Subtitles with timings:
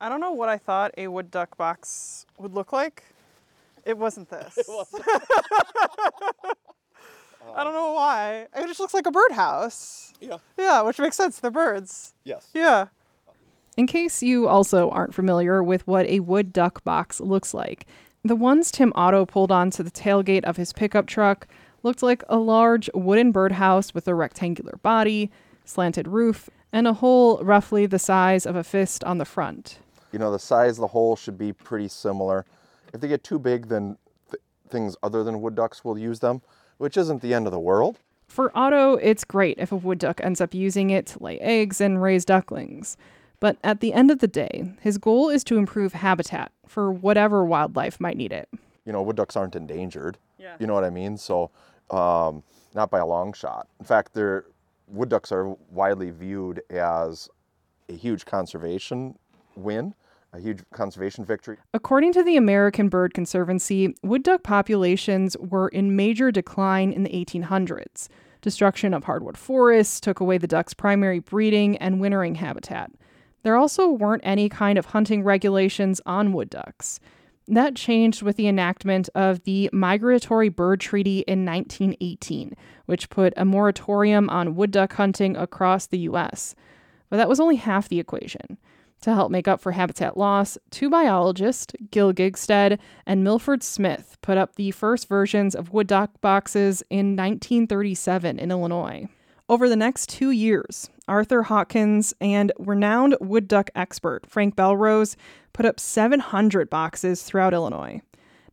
[0.00, 3.04] I don't know what I thought a wood duck box would look like.
[3.84, 4.58] It wasn't this.
[7.56, 8.46] I don't know why.
[8.54, 10.12] It just looks like a birdhouse.
[10.20, 10.38] Yeah.
[10.58, 11.40] Yeah, which makes sense.
[11.40, 12.14] They're birds.
[12.24, 12.48] Yes.
[12.54, 12.86] Yeah.
[13.76, 17.86] In case you also aren't familiar with what a wood duck box looks like,
[18.22, 21.46] the ones Tim Otto pulled onto the tailgate of his pickup truck
[21.82, 25.30] looked like a large wooden birdhouse with a rectangular body,
[25.64, 29.78] slanted roof, and a hole roughly the size of a fist on the front.
[30.12, 32.44] You know, the size of the hole should be pretty similar.
[32.92, 33.96] If they get too big, then
[34.30, 36.42] th- things other than wood ducks will use them,
[36.78, 37.98] which isn't the end of the world.
[38.26, 41.80] For Otto, it's great if a wood duck ends up using it to lay eggs
[41.80, 42.96] and raise ducklings.
[43.40, 47.44] But at the end of the day, his goal is to improve habitat for whatever
[47.44, 48.48] wildlife might need it.
[48.84, 50.18] You know, wood ducks aren't endangered.
[50.38, 50.56] Yeah.
[50.58, 51.16] You know what I mean?
[51.16, 51.50] So,
[51.90, 52.42] um,
[52.74, 53.66] not by a long shot.
[53.78, 54.44] In fact, they're,
[54.86, 57.28] wood ducks are widely viewed as
[57.88, 59.18] a huge conservation
[59.56, 59.94] win,
[60.32, 61.56] a huge conservation victory.
[61.74, 67.10] According to the American Bird Conservancy, wood duck populations were in major decline in the
[67.10, 68.08] 1800s.
[68.40, 72.90] Destruction of hardwood forests took away the duck's primary breeding and wintering habitat.
[73.42, 77.00] There also weren't any kind of hunting regulations on wood ducks.
[77.48, 82.54] That changed with the enactment of the Migratory Bird Treaty in 1918,
[82.86, 86.54] which put a moratorium on wood duck hunting across the U.S.
[87.08, 88.56] But that was only half the equation.
[89.02, 94.36] To help make up for habitat loss, two biologists, Gil Gigstead and Milford Smith, put
[94.36, 99.08] up the first versions of wood duck boxes in 1937 in Illinois.
[99.48, 105.16] Over the next two years, Arthur Hawkins and renowned wood duck expert Frank Bellrose
[105.54, 108.02] put up 700 boxes throughout Illinois.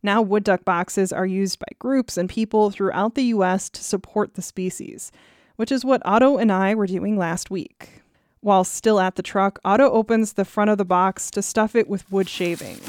[0.02, 3.68] Now, wood duck boxes are used by groups and people throughout the U.S.
[3.70, 5.12] to support the species,
[5.56, 7.97] which is what Otto and I were doing last week.
[8.40, 11.88] While still at the truck, Otto opens the front of the box to stuff it
[11.88, 12.80] with wood shavings.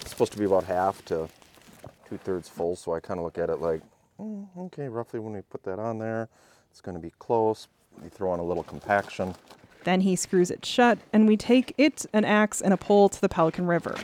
[0.00, 1.28] It's supposed to be about half to
[2.08, 3.80] two thirds full, so I kind of look at it like,
[4.20, 6.28] "Mm, okay, roughly when we put that on there,
[6.70, 7.68] it's going to be close.
[8.02, 9.34] You throw on a little compaction.
[9.84, 13.20] Then he screws it shut, and we take it, an axe, and a pole to
[13.20, 13.96] the Pelican River.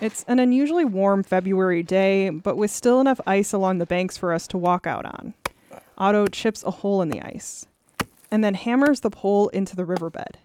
[0.00, 4.32] It's an unusually warm February day, but with still enough ice along the banks for
[4.32, 5.34] us to walk out on.
[5.98, 7.66] Otto chips a hole in the ice
[8.30, 10.38] and then hammers the pole into the riverbed.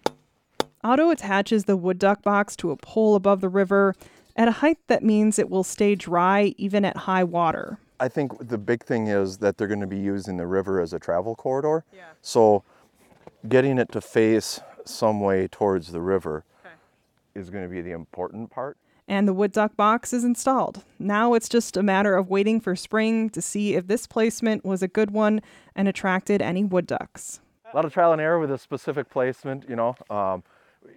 [0.84, 3.94] Otto attaches the wood duck box to a pole above the river
[4.34, 7.78] at a height that means it will stay dry even at high water.
[8.00, 10.92] I think the big thing is that they're going to be using the river as
[10.92, 11.84] a travel corridor.
[11.94, 12.04] Yeah.
[12.22, 12.64] So
[13.48, 16.74] getting it to face some way towards the river Okay.
[17.34, 18.76] is going to be the important part.
[19.08, 20.84] And the wood duck box is installed.
[20.98, 24.82] Now it's just a matter of waiting for spring to see if this placement was
[24.82, 25.40] a good one
[25.74, 27.40] and attracted any wood ducks.
[27.72, 29.94] A lot of trial and error with a specific placement, you know.
[30.10, 30.42] Um,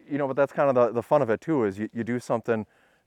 [0.09, 1.63] you know, but that's kind of the, the fun of it too.
[1.63, 2.65] Is you, you do something,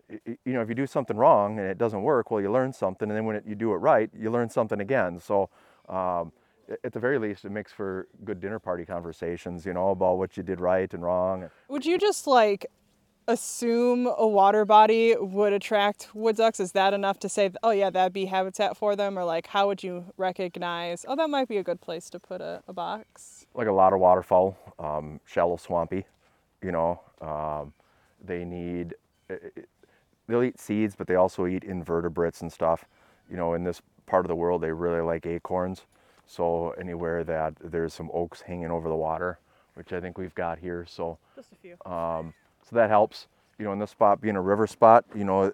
[0.08, 2.50] y- y- you know, if you do something wrong and it doesn't work, well, you
[2.50, 5.20] learn something, and then when it, you do it right, you learn something again.
[5.20, 5.50] So,
[5.88, 6.32] um,
[6.84, 10.36] at the very least, it makes for good dinner party conversations, you know, about what
[10.36, 11.48] you did right and wrong.
[11.68, 12.66] Would you just like
[13.28, 16.58] assume a water body would attract wood ducks?
[16.58, 19.16] Is that enough to say, oh yeah, that'd be habitat for them?
[19.18, 22.40] Or like, how would you recognize, oh, that might be a good place to put
[22.40, 23.46] a, a box?
[23.54, 26.04] like a lot of waterfowl, um, shallow, swampy.
[26.62, 27.72] You know, um,
[28.24, 28.94] they need.
[29.30, 29.62] i- i-
[30.26, 32.84] They'll eat seeds, but they also eat invertebrates and stuff.
[33.30, 35.86] You know, in this part of the world, they really like acorns.
[36.26, 39.38] So anywhere that there's some oaks hanging over the water,
[39.72, 41.76] which I think we've got here, so Just a few.
[41.90, 42.34] um,
[42.68, 43.28] so that helps.
[43.58, 45.52] You know, in this spot being a river spot, you know,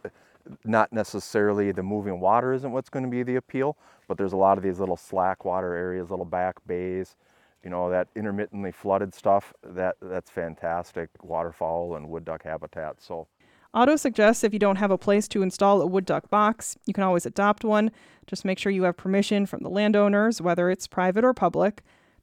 [0.64, 3.76] not necessarily the moving water isn't what's going to be the appeal,
[4.08, 7.16] but there's a lot of these little slack water areas, little back bays,
[7.62, 9.54] you know, that intermittently flooded stuff.
[9.62, 13.00] That that's fantastic waterfowl and wood duck habitat.
[13.00, 13.26] So
[13.72, 16.92] Otto suggests if you don't have a place to install a wood duck box, you
[16.92, 17.90] can always adopt one.
[18.26, 21.82] Just make sure you have permission from the landowners, whether it's private or public.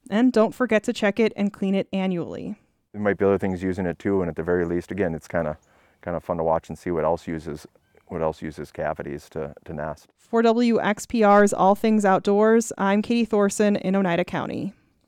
[0.10, 2.56] And don't forget to check it and clean it annually.
[2.94, 5.28] There might be other things using it too, and at the very least, again, it's
[5.28, 5.58] kind of
[6.02, 7.68] kind of fun to watch and see what else uses
[8.08, 10.10] what else uses cavities to, to nest.
[10.18, 14.74] For WXPR's All Things Outdoors, I'm Katie Thoresen in Oneida County.